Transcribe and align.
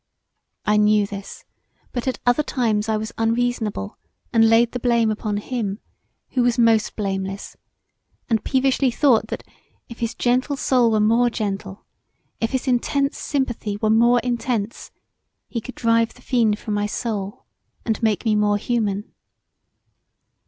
I 0.65 0.77
knew 0.77 1.05
this, 1.05 1.45
but 1.91 2.07
at 2.07 2.17
other 2.25 2.41
times 2.41 2.89
I 2.89 2.97
was 2.97 3.11
unreasonable 3.19 3.99
and 4.33 4.49
laid 4.49 4.71
the 4.71 4.79
blame 4.79 5.11
upon 5.11 5.37
him, 5.37 5.77
who 6.31 6.41
was 6.41 6.57
most 6.57 6.95
blameless, 6.95 7.55
and 8.27 8.43
pevishly 8.43 8.89
thought 8.89 9.27
that 9.27 9.43
if 9.89 9.99
his 9.99 10.15
gentle 10.15 10.55
soul 10.57 10.89
were 10.89 10.99
more 10.99 11.29
gentle, 11.29 11.85
if 12.39 12.49
his 12.49 12.67
intense 12.67 13.19
sympathy 13.19 13.77
were 13.77 13.91
more 13.91 14.19
intense, 14.23 14.89
he 15.47 15.61
could 15.61 15.75
drive 15.75 16.15
the 16.15 16.23
fiend 16.23 16.57
from 16.57 16.73
my 16.73 16.87
soul 16.87 17.45
and 17.85 18.01
make 18.01 18.25
me 18.25 18.35
more 18.35 18.57
human. 18.57 19.03